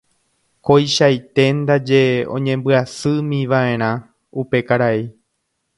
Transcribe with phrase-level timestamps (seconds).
[0.69, 2.01] Koichaite ndaje
[2.35, 3.91] oñembyasýmiva'erã
[4.41, 5.01] upe karai